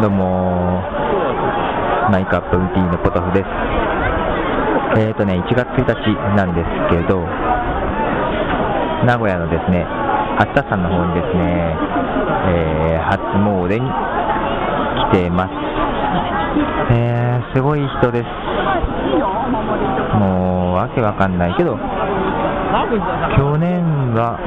[0.00, 0.80] どうも。
[2.08, 3.46] マイカップウティーのポトフです。
[5.02, 7.18] えーとね1月1日なんですけど
[9.04, 9.82] 名古屋のですね
[10.38, 11.76] 八田山の方にですね、
[12.46, 13.90] えー、初詣に
[15.10, 15.50] 来てます。
[16.94, 18.24] えー、すごい人です。
[20.14, 21.76] もうわけわかんないけど
[23.36, 24.38] 去年は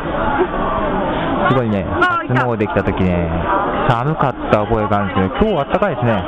[1.50, 6.24] すごいね初詣来た時ね寒かった覚えがあるんですけど今日あったかいですね。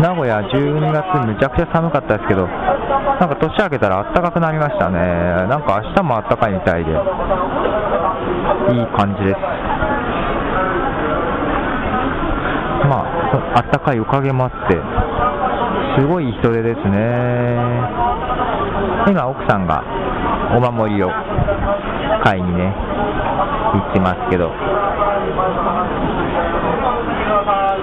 [0.00, 4.98] 名古屋12月むちゃくちゃ寒かったですけどなんか年明けたら暖かくなりましたね。
[5.46, 6.92] なんか明日も暖かいみたいで。
[8.70, 9.38] いい感じです。
[12.88, 13.04] まあ
[13.56, 14.80] あったかいおかげもあって
[15.98, 17.58] すごい人手ですね。
[19.08, 19.82] 今奥さんが
[20.56, 21.10] お守りを
[22.24, 22.74] 買いにね
[23.74, 24.71] 行ってますけど。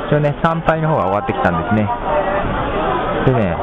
[0.09, 1.85] 一応ね、参拝の方が終わってきたんですね。
[3.29, 3.53] でね、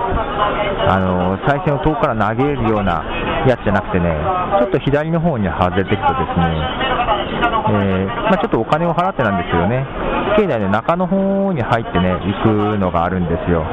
[0.87, 3.03] あのー、最初の遠くから投げるような
[3.51, 4.15] やつじゃなくてね、
[4.63, 6.55] ちょっと左の方に外れていくとですね、
[7.67, 9.83] えー、まあ、ちょっとお金を払ってなんですけどね、
[10.39, 13.67] 境内の中の方に入ってね、行くのがあるんですよ。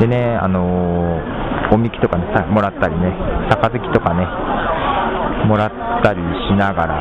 [0.00, 3.16] でね、あのー、おみきとかね、もらったりね、
[3.48, 4.28] 杯とかね、
[5.48, 5.72] もらっ
[6.04, 6.20] たり
[6.50, 7.00] しながら、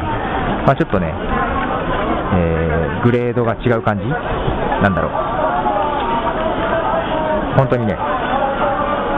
[0.64, 1.12] まあ、ちょっとね、
[2.36, 4.06] えー、グレードが違う感じ？
[4.06, 5.12] なんだろう。
[7.58, 7.96] 本当にね、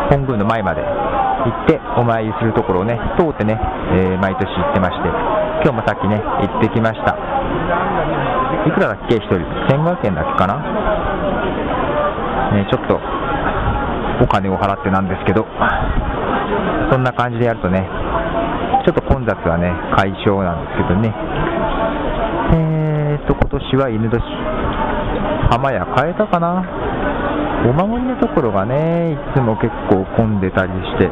[0.10, 3.60] 本宮の前まで行ってお参りするところをね、通ってね、
[3.94, 5.10] えー、毎年行ってまして、
[5.64, 7.18] 今日もさっきね、行ってきました。
[8.68, 9.36] いくらだっけ、1人。
[9.74, 10.62] 1500円だっけかな？
[12.54, 13.00] ね、ちょっと、
[14.22, 15.48] お金を払ってなんですけど、
[16.92, 17.90] そんな感じでやるとね、
[18.86, 21.14] ちょっと混雑はね、解消なんですけどね。
[22.54, 22.77] えー
[23.28, 24.22] と、今年は犬年、
[25.52, 26.64] 浜屋変えたかな？
[27.68, 31.10] お守りのところがね、いつも結構混んでたりして、う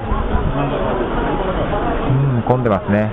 [2.39, 3.11] ん、混んでますね。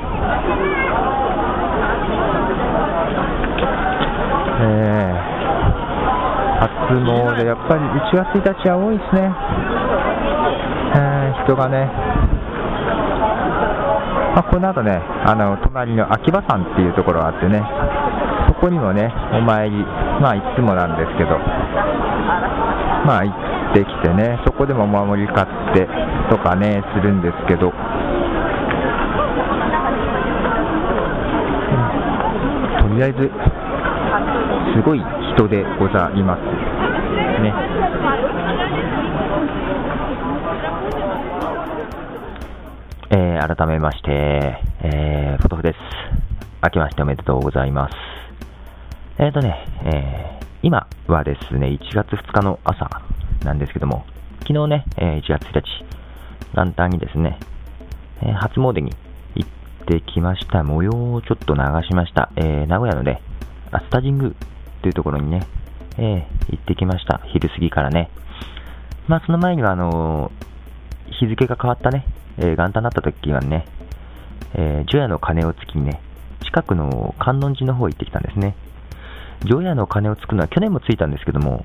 [4.64, 5.16] えー、
[6.60, 6.68] 初
[7.02, 9.34] 詣、やっぱり1月1日は多いですね。
[10.94, 11.90] えー、人がね、
[14.36, 17.62] まあ、この後ね、あの隣の秋葉山っていうところがあってね、
[18.62, 19.76] そこにもね、お参り、
[20.22, 21.36] まあいつもなんですけど、
[23.04, 23.34] まあ行
[23.72, 25.88] ってきてね、そこでもお守り買って
[26.30, 27.74] とかね、するんですけど、うん、
[32.88, 33.28] とりあえず、
[34.76, 35.02] すごい
[35.34, 36.42] 人でございます。
[37.42, 37.52] ね。
[43.10, 45.78] えー、改めまして、えー、ポトフです。
[46.62, 48.11] 明けましておめでとうございます。
[49.22, 52.90] えーとね、えー、今はですね、1月2日の朝
[53.44, 54.04] なんですけども、
[54.40, 55.62] 昨日ね、え、1月1日、
[56.56, 57.38] 元旦にですね、
[58.20, 58.92] え、初詣に
[59.36, 59.50] 行っ
[59.86, 62.30] てきました模様をちょっと流しました。
[62.34, 63.22] え、名古屋のね、
[63.70, 64.34] アスタジング
[64.82, 65.46] というところにね、
[65.98, 67.20] え、行ってきました。
[67.26, 68.10] 昼過ぎからね。
[69.06, 70.32] まあ、その前には、あの、
[71.20, 72.06] 日付が変わったね、
[72.38, 73.66] え、元旦になった時はね、
[74.54, 76.00] えー、除夜の鐘をつきにね、
[76.44, 78.56] 近くの観音寺の方行ってきたんですね。
[79.44, 81.64] 除夜の鐘をつくのは去年もついたんですけども、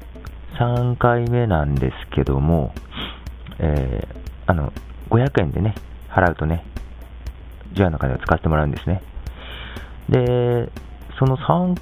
[0.60, 2.74] 3回目なんですけども、
[3.60, 4.18] えー、
[4.48, 4.74] あの、
[5.10, 5.76] 500円でね、
[6.10, 6.66] 払うとね、
[7.74, 9.02] 除夜の鐘を使ってもらうんですね。
[10.10, 10.70] で、
[11.20, 11.80] その3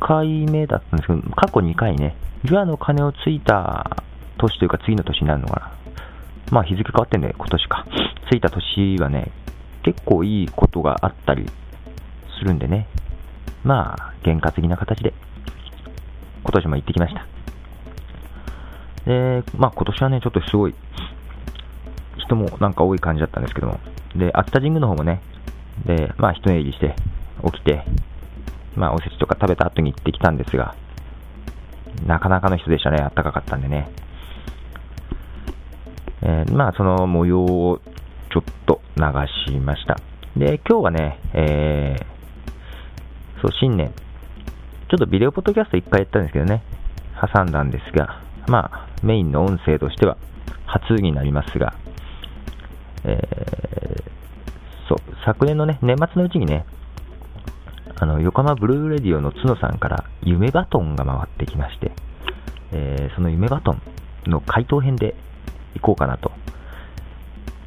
[0.00, 4.02] 回目だったんですけど、過去2回ね、除夜の鐘をついた
[4.38, 5.72] 年というか次の年になるのかな。
[6.50, 7.86] まあ日付変わってんで、今年か。
[8.30, 9.30] ついた年はね、
[9.82, 11.46] 結構いいことがあったり
[12.38, 12.86] するんでね、
[13.64, 15.12] まあ、験担ぎな形で、
[16.42, 17.26] 今年も行ってきました。
[19.06, 20.74] で、まあ今年はね、ちょっとすごい、
[22.18, 23.80] 人もなんか多い感じだったんですけども、
[24.14, 25.20] で、熱田神宮の方もね、
[25.86, 26.94] で、まあ一寝入りして、
[27.44, 27.84] 起きて、
[28.76, 30.74] まあおせちとか食べた後に行ってきたんですが、
[32.06, 33.88] なかなかの人でしたね、あったかかったんでね。
[36.22, 37.80] えー、まあその模様を
[38.30, 39.02] ちょっと流
[39.52, 39.96] しました。
[40.36, 43.92] で、今日はね、えー、そう、新年、
[44.88, 46.62] ちょっとビデオポッドキャスト1回やったんですけどね、
[47.34, 50.16] 挟んだんですが、まあ、メインの音声としては
[50.66, 51.74] 初になりますが、
[53.04, 56.64] えー、そう、昨年のね、年末のうちにね、
[58.00, 61.92] あの、横浜ブルーレディオの角さんから夢バトンが回ってきまして、
[62.72, 63.82] えー、その夢バトン
[64.26, 65.14] の回答編で
[65.74, 66.32] いこうかなと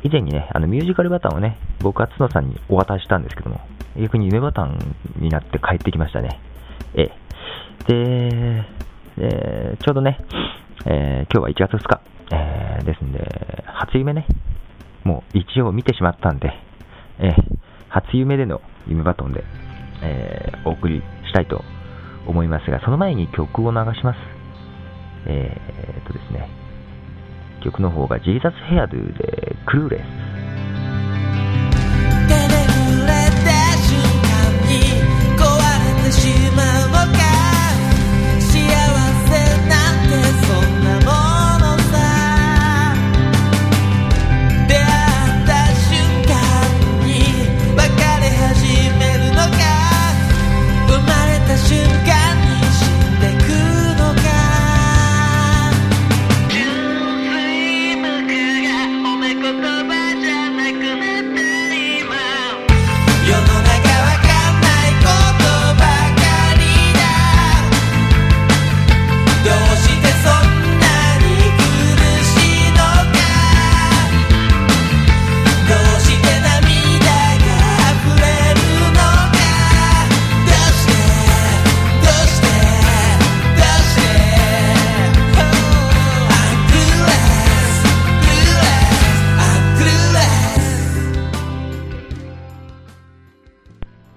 [0.03, 3.61] 以前にね、あのミュージカルバタンをね、僕は角さんにお渡ししたんですけども、
[3.95, 6.39] 逆に夢バトンになって帰ってきましたね。
[6.95, 7.21] ええ。
[7.87, 8.65] で、
[9.17, 10.19] えー、ちょうどね、
[10.85, 12.01] えー、今日は1月2日、
[12.31, 14.25] えー、ですんで、初夢ね、
[15.03, 16.51] もう一応見てしまったんで、
[17.19, 17.33] えー、
[17.89, 19.43] 初夢での夢バトンで、
[20.03, 21.63] えー、お送りしたいと
[22.27, 24.17] 思いますが、その前に曲を流します。
[25.27, 26.49] えー、とですね、
[27.63, 30.20] 曲の方が Jesus Hairdo で Clueless。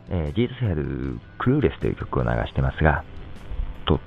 [0.09, 3.05] ジーズスヘルクルーレスという曲を流してますが、
[3.87, 4.01] と、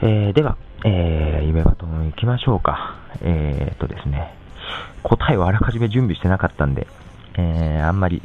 [0.00, 2.96] えー、では、えー、夢バトン行きましょうか。
[3.20, 4.34] えー、とですね、
[5.02, 6.86] 答えをあらかじめ準備してなかったんで、
[7.36, 8.22] えー、あんまり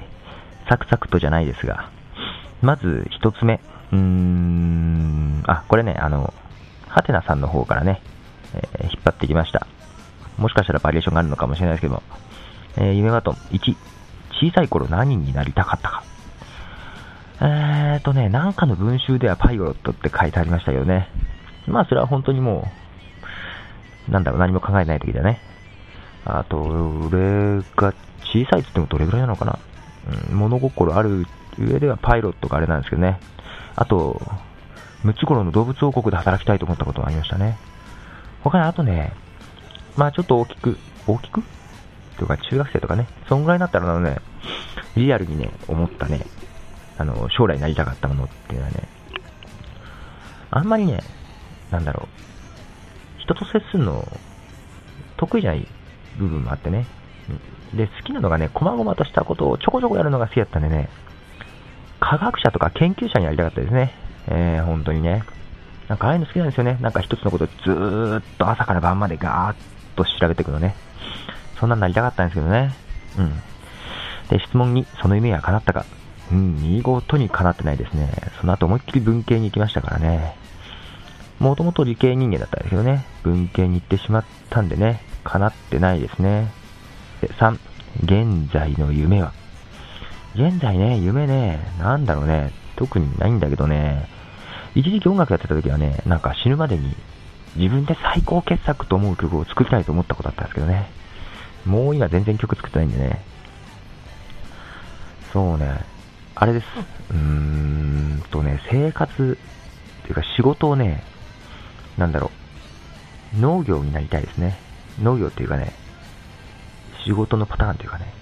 [0.69, 1.89] サクサクとじゃないですが、
[2.61, 3.59] まず一つ目、
[3.91, 6.33] うーん、あ、これね、あの、
[6.87, 8.01] ハテナさんの方からね、
[8.53, 9.67] えー、引っ張ってきました。
[10.37, 12.03] もしかしたらバリエーションがあるのかもしれないですけども、
[12.77, 13.75] えー、夢バトン1、
[14.31, 16.03] 小さい頃何になりたかったか。
[17.41, 21.09] えーとね、なんかの文集ではパイロットって書いてありましたけどね。
[21.67, 22.71] まあそれは本当にも
[24.07, 25.39] う、なんだろう、何も考えない時だね。
[26.25, 29.59] あと、俺が小さいって言ってもどれぐらいなのかな。
[30.29, 31.25] うん、物心ある
[31.57, 33.19] 上ではパイロットがあれなんですけどね。
[33.75, 34.21] あと、
[35.03, 37.57] ムチゴロの動物王国で働きたいと思ったこともありましたね。
[38.41, 39.13] 他にあとね、
[39.97, 40.77] まあちょっと大きく、
[41.07, 41.43] 大きく？
[42.17, 44.17] とか中学生とかね、そんぐらいになったらね、
[44.95, 46.21] リアルにね、思ったね、
[46.97, 48.87] あの、将来なりたかったものっていうのはね、
[50.51, 51.01] あんまりね、
[51.71, 52.07] なんだろ
[53.17, 54.07] う、人と接するの、
[55.17, 55.67] 得意じゃない
[56.17, 56.85] 部分もあってね。
[57.73, 60.89] で、好きなのがね、細々としたことをちょこちょこやるのが好きだったんでね、
[61.99, 63.93] 科学者とか研究者になりたかったですね。
[64.27, 65.23] えー、本当にね。
[65.87, 66.77] なんかああいうの好きなんですよね。
[66.81, 69.55] なんか一つのことをずーっと朝から晩までガーッ
[69.95, 70.75] と調べていくのね。
[71.59, 72.73] そんなんなりたかったんですけどね。
[73.17, 73.31] うん。
[74.29, 75.85] で、質問に、その夢は叶ったか
[76.33, 78.11] うん、見事にかなってないですね。
[78.41, 80.35] その後思いっきり文系に行きましたからね。
[81.39, 86.51] もともと理系人間だったんですけどね、文系に行ってしまったんでね、かなってないですね。
[87.21, 87.59] で、3、
[88.03, 89.31] 現在の夢は。
[90.35, 94.07] 現在ね、夢ね、なんだろうね、特にないんだけどね、
[94.73, 96.95] 一時期音楽やってた時はね、なんか死ぬまでに
[97.55, 100.89] 自分で最高傑作と思う曲を作りたいと思ったことあったんですけどね。
[101.65, 103.21] もう今全然曲作ってないんでね。
[105.31, 105.92] そうね、
[106.35, 106.65] あれです。
[107.11, 109.37] うーんとね、生活
[110.01, 111.03] っていうか仕事をね、
[111.97, 112.31] なんだろ
[113.37, 114.57] う、農業になりたいですね。
[115.01, 115.73] 農業っていうかね、
[117.05, 118.13] 仕事のパターンっていうかね、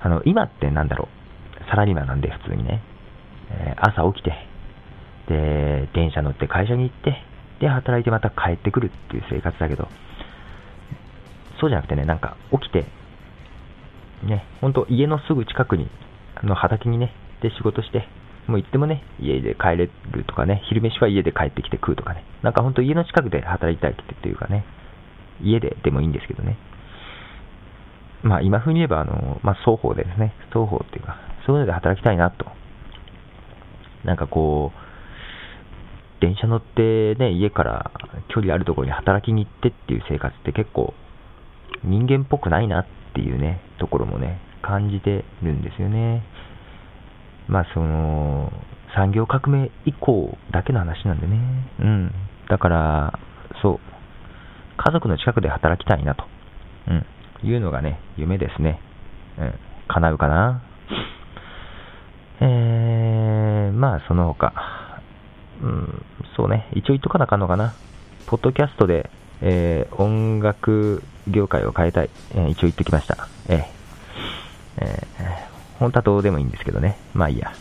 [0.00, 1.08] あの、今ってなんだろ
[1.60, 2.82] う、サラリーマンなんで普通にね、
[3.50, 4.34] えー、朝起きて、
[5.28, 7.22] で、電車乗って会社に行って、
[7.60, 9.88] で、働いてまた帰ってくるっていう生活だけど、
[11.58, 12.84] そうじゃなくてね、なんか起きて、
[14.22, 15.88] ね、ほんと家のすぐ近くに
[16.44, 18.06] の畑にね、で仕事して、
[18.46, 24.64] もう行ってもね、家で帰れるとかね、昼飯は家で帰ってきて食うとかね、なんか本当家の近くで働きたいっていうかね、
[25.42, 26.58] 家ででもいいんですけどね。
[28.22, 32.46] まあ今風に言えば、あの、まあ双方でですね、双方っていうか、そういうので働きたいなと。
[34.04, 37.90] なんかこう、電車乗ってね、家から
[38.28, 40.94] 距離あるところに働きに行ってっていう生活って結構
[41.82, 46.22] 人間っぽくないなっていうね、ところもね、感じてるんですよね。
[47.48, 48.52] まあその、
[48.94, 51.38] 産業革命以降だけの話なんでね。
[51.80, 52.12] うん。
[52.48, 53.18] だから、
[53.62, 53.80] そう。
[54.76, 56.24] 家族の近くで働きたいなと。
[56.88, 57.06] うん。
[57.48, 58.80] いうのがね、夢ですね。
[59.38, 59.54] うん。
[59.88, 60.62] 叶うかな。
[62.40, 64.52] えー、まあその他。
[65.62, 66.04] うん、
[66.36, 66.68] そうね。
[66.72, 67.74] 一応言っとかなあかんのかな。
[68.26, 69.10] ポッドキャストで、
[69.40, 72.10] えー、音楽業界を変えたい。
[72.32, 73.28] えー、一応言ってきました。
[73.48, 73.84] えー
[74.78, 76.98] えー、本当はどうでもいいんですけどね。
[77.14, 77.52] まあいいや。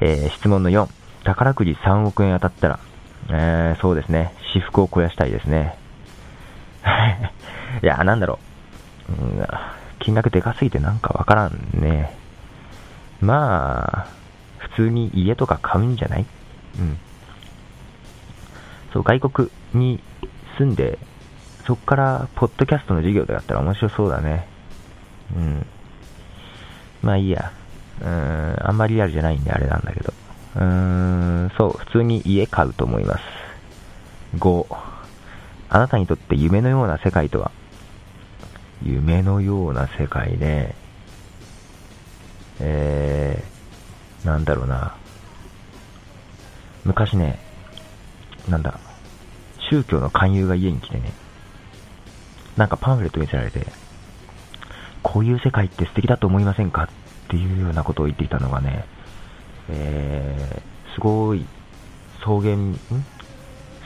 [0.00, 0.88] えー、質問の4。
[1.24, 2.78] 宝くじ3億円当たったら、
[3.30, 4.34] えー、そうですね。
[4.52, 5.76] 私服を肥やしたいですね。
[7.82, 8.38] いや、なんだろ
[9.08, 9.12] う。
[9.12, 9.46] うん、
[10.00, 12.16] 金額でかすぎてなんかわからんね。
[13.20, 14.06] まあ、
[14.58, 16.26] 普通に家とか買うんじゃない？
[16.78, 16.98] うん。
[18.92, 20.02] そう、外国に
[20.58, 20.98] 住んで、
[21.66, 24.46] そこから、ポッドキャストの授業とかやったら面白そうだね。
[25.36, 25.66] うん。
[27.02, 27.52] まあいいや。
[28.00, 30.12] うーん、あんまりリアルじゃないんであれなんだけど。
[30.56, 33.22] うーん、そう、普通に家買うと思います。
[34.38, 34.66] 5、
[35.68, 37.50] あなたにとって夢のような世界とは？
[38.84, 40.74] 夢のような世界で、
[42.60, 44.96] えー、なんだろうな。
[46.84, 47.38] 昔ね、
[48.48, 48.80] なんだ、
[49.70, 51.12] 宗教の勧誘が家に来てね、
[52.56, 53.66] なんかパンフレット見せられて、
[55.02, 56.84] こういう世界って素敵だと思いませんか？
[56.84, 56.88] っ
[57.28, 58.84] ていうようなことを言っていたのがね、
[59.68, 61.46] えー、すごい
[62.20, 62.78] 草原、ん？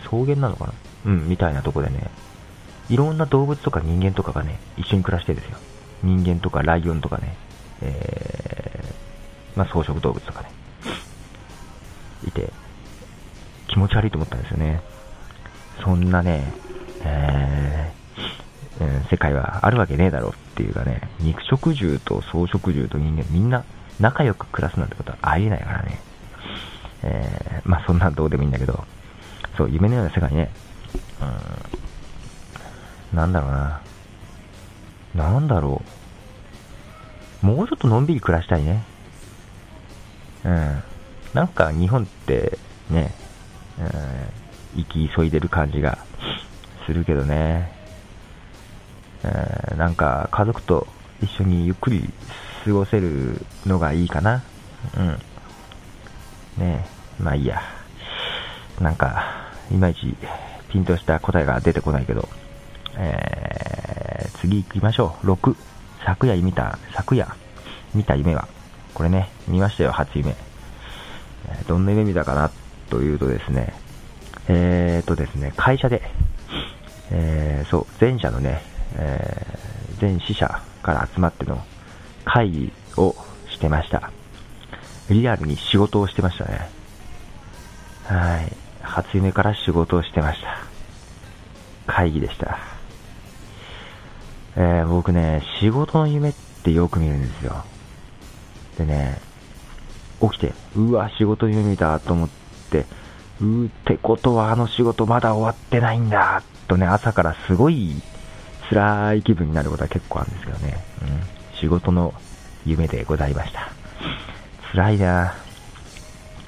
[0.05, 0.73] 草原なのかな？
[1.07, 2.11] うん、みたいなとこでね、
[2.89, 5.57] いろんな動物とか人間とかがね、一緒に暮らしてですよ。
[6.03, 7.37] 人間とかライオンとかね、
[7.83, 10.51] えー、まあ草食動物とかね、
[12.27, 12.53] いて、
[13.69, 14.83] 気持ち悪いと思ったんですよね。
[15.83, 16.53] そんなね、
[17.05, 23.63] えー、うん、世界はあるわけねえだろうっていうかね、肉食獣と草食獣と人間みんな
[24.01, 26.01] 仲良く暮らすなんてことはありえないからね。
[27.03, 28.83] えー、まあそんなんどうでもいいんだけど、
[29.59, 30.51] そう、夢のような世界ね、
[33.13, 33.83] うん、なんだろうな。
[35.15, 35.83] なんだろ
[37.43, 37.47] う。
[37.47, 38.83] もうちょっとのんびり暮らしたいね。
[40.43, 40.83] うん。
[41.35, 42.59] なんか日本って
[42.89, 43.15] ね、
[43.79, 43.83] う
[44.79, 45.99] ん、生き急いでる感じが
[46.87, 47.76] するけどね。
[49.25, 50.87] うん、なんか家族と
[51.23, 52.09] 一緒にゆっくり
[52.65, 54.43] 過ごせるのがいいかな。
[54.97, 55.09] うん。
[56.59, 56.85] ね
[57.21, 57.61] えまあいいや。
[58.81, 59.25] なんか、
[59.71, 60.15] いまいち
[60.69, 62.29] ピンとした答えが出てこないけど、
[62.99, 65.33] えー、次行きましょう。
[65.33, 65.57] 6、
[66.05, 67.35] 昨夜見た、昨夜
[67.95, 68.49] 見た夢は、
[68.93, 70.37] これね、見ましたよ、初夢。
[71.69, 72.51] どんな夢見たかな
[72.91, 73.73] というとですね、
[74.49, 76.03] えーとですね、会社で、
[77.11, 78.63] えー、そう、前者のね、
[78.97, 81.63] えー、全支社から集まっての
[82.25, 83.15] 会議を
[83.51, 84.11] してました。
[85.11, 86.69] リアルに仕事をしてましたね。
[88.05, 88.53] はい。
[88.81, 90.59] 初夢から仕事をしてました。
[91.87, 92.59] 会議でした。
[94.57, 96.33] えー、僕ね、仕事の夢っ
[96.65, 97.65] てよく見るんですよ。
[98.79, 99.21] でね、
[100.21, 102.29] 起きて、うわ、仕事の夢見たと思っ
[102.71, 102.87] て、
[103.41, 108.01] うーってことはあの仕事まだ終わってないんだとね、朝からすごい
[108.69, 110.77] 辛い気分になることは結構あるんですけどね。
[111.03, 112.15] うん、仕事の
[112.65, 113.71] 夢でございました。
[114.73, 115.35] 辛いな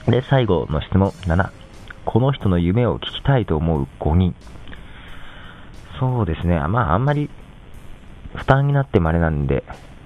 [0.06, 1.50] で、最後の質問7。
[2.04, 4.34] この人の夢を聞きたいと思う5人。
[6.00, 6.58] そうですね。
[6.68, 7.28] まあ、あんまり
[8.34, 9.64] 負担になってもあれなんで、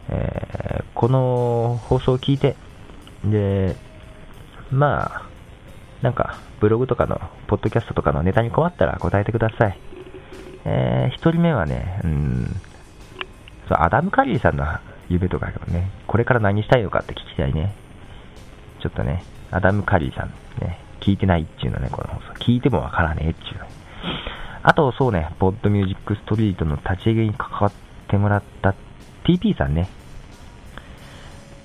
[0.09, 2.57] えー、この放送を聞いて、
[3.25, 3.77] で、
[4.71, 5.23] まあ、
[6.03, 9.79] なんか、ブログとかの、ポッドキャストとかのネタに困ったら答えてください。
[10.65, 12.61] えー、一人目はね、うん、
[13.69, 14.65] そう、アダム・カリーさんの
[15.09, 17.75] 夢とかね、これから何したいのかって聞きたいね。
[18.81, 20.29] ちょっとね、アダム・カリーさん、
[20.61, 22.33] ね、聞いてないっていうのね、この放送。
[22.35, 23.61] 聞いてもわからねえっていう。
[24.63, 27.73] あと、そうね、ポッドミュージックストリートの立ち上げに関わっ
[28.09, 28.75] てもらった
[29.25, 29.89] TP さんね。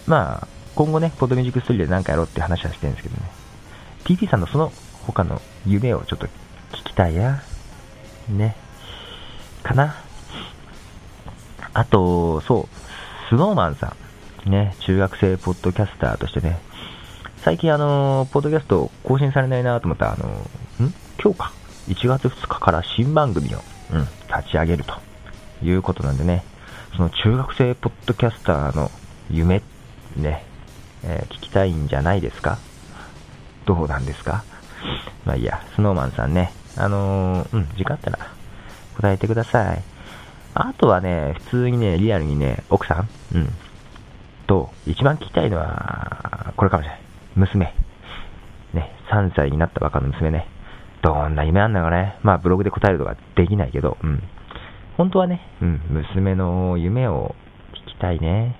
[0.07, 3.29] まあ、今後ね、ポッドミュージックストリートで何かやろうって話はしてるんですけどね。
[4.03, 4.71] TP さんのその
[5.05, 6.29] 他の夢をちょっと聞
[6.85, 7.41] きたいや。
[8.29, 8.55] ね。
[9.67, 9.95] かな。
[11.73, 13.93] あと、そう、スノーマンさ
[14.45, 14.49] ん。
[14.49, 16.59] ね、中学生ポッドキャスターとしてね、
[17.43, 20.27] 最近あの、ポッドキャスト更新されないなと思ったら、あの、
[20.87, 20.93] ん？
[21.21, 21.51] 今日か。
[21.89, 23.59] 1月2日から新番組を、
[23.91, 24.01] うん、
[24.33, 24.93] 立ち上げると
[25.63, 26.43] いうことなんでね、
[26.95, 28.89] その中学生ポッドキャスターの
[29.29, 29.61] 夢、
[30.15, 30.43] ね、
[31.03, 32.57] えー、聞きたいんじゃないですか？
[33.65, 34.43] どうなんですか？
[35.25, 38.19] まあいいや、スノーマンさんね、あのー、うん、時間あったら
[38.97, 39.83] 答えてください。
[40.53, 42.95] あとはね、普通にね、リアルにね、奥さ
[43.33, 43.37] ん？
[43.37, 43.49] うん。
[44.47, 47.01] と、一番聞きたいのは、これかもしれない。
[47.35, 47.73] 娘。
[48.73, 50.47] ね、3歳になったばかの娘ね。
[51.01, 52.17] どんな夢あんだかね。
[52.23, 54.23] まあ、ブログで答えるとかできないけど、うん。
[54.97, 57.35] 本当はね、うん、娘の夢を
[57.87, 58.55] 聞きたいね。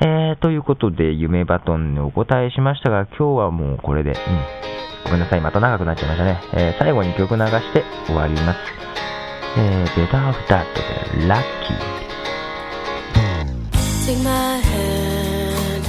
[0.00, 4.69] えー、ということで、夢バトンにお答えしましたが、今日はもうこれで、うん。
[5.04, 6.40] ごめんなさい、また長くなっちゃいましたね。
[6.52, 8.58] えー、最後に曲流して終わります。
[9.58, 10.80] えー、ベターアフターって
[11.26, 11.90] ラッキー。
[14.06, 15.84] Take my hand,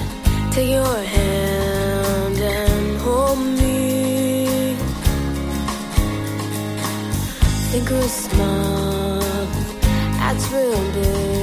[0.51, 4.75] take your hand and hold me.
[7.71, 9.23] Think we're smart,
[10.19, 11.40] that's real big.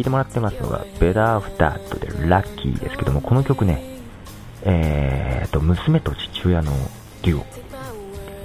[0.00, 3.82] えー聞いてもらってますのが、ベダーフタートでラッキーですけども、この曲ね、
[4.62, 6.72] えーと、娘と父親の
[7.22, 7.44] デュオ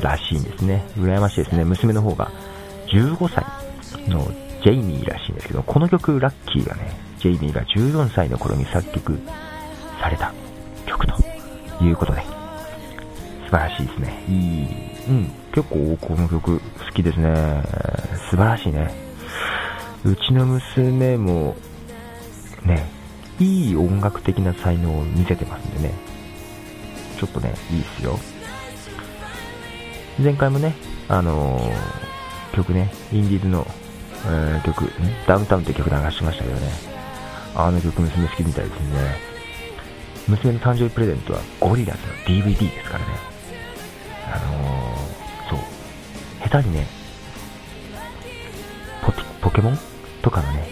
[0.02, 0.84] らしいんですね。
[0.98, 1.64] 羨ましいですね。
[1.64, 2.30] 娘の方が
[2.88, 3.46] 15歳
[4.10, 4.26] の
[4.64, 9.18] ジェイミーらしいんですけど、この曲、ラッキーがね、ジェイミーが14歳の頃に作曲
[10.02, 10.34] された
[10.86, 11.14] 曲と
[11.82, 12.22] いうことで、
[13.46, 14.24] 素晴らしいですね。
[14.28, 14.68] いい、
[15.08, 17.34] うん、結構この曲好きですね。
[18.30, 19.05] 素晴らしいね。
[20.06, 21.56] うちの娘も、
[22.64, 22.86] ね、
[23.40, 25.94] いい音楽的な才能を見せてますんでね、
[27.18, 28.20] ちょっとね、いいっすよ。
[30.22, 30.76] 前回もね、
[31.10, 33.66] あのー曲ね、インディーズの、
[34.28, 34.92] えー曲、
[35.28, 36.70] ダウンタウンって曲流してましたけどね、
[37.56, 39.18] あの曲娘好きみたいですね。
[40.28, 42.13] 娘の誕生日プレゼントはゴリラズの
[42.44, 43.06] DVD ですからね。
[44.32, 46.48] あのーそう。
[46.48, 46.86] 下手にね、
[49.41, 49.94] ポケモン？
[50.26, 50.68] とかのね、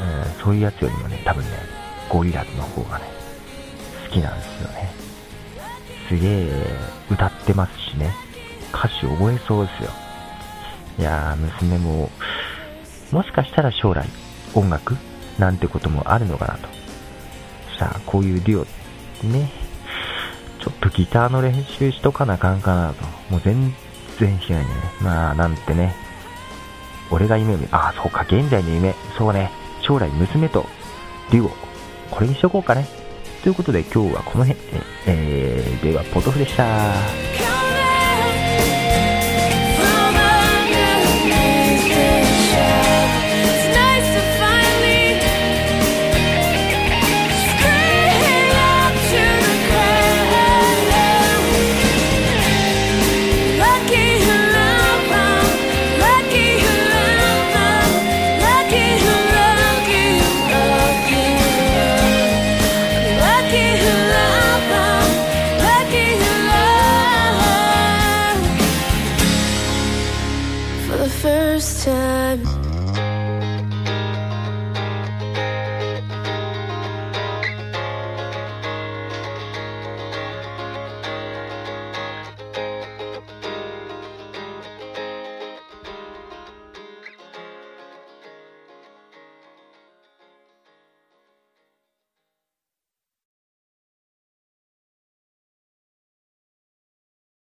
[0.00, 1.50] うん、そういうやつよりもね、多分ね、
[2.08, 3.04] ゴリラズの方がね、
[4.06, 4.90] 好きなんですよね。
[6.08, 6.48] すげえ
[7.10, 8.10] 歌ってますしね、
[8.72, 9.90] 歌詞覚えそうですよ。
[10.98, 12.10] いやー、娘も、
[13.10, 14.08] もしかしたら将来、
[14.54, 14.96] 音楽
[15.38, 16.68] なんてこともあるのかなと。
[17.78, 19.50] さあ、こういうデュオ、ね、
[20.58, 23.04] ちょっとギターの練習しとかなあかんかなと。
[23.30, 23.74] もう全
[24.18, 24.80] 然弾けないんでね。
[25.02, 26.11] まあ、なんてね。
[27.12, 28.94] 俺が夢を見ああ、そうか、現在の夢。
[29.18, 29.50] そうね。
[29.82, 30.64] 将来娘と
[31.30, 31.50] デュオ。
[32.10, 32.86] これにしとこうかね。
[33.42, 34.58] ということで今日はこの辺。
[35.06, 37.41] えー、では、ポトフでした。
[71.84, 72.11] Time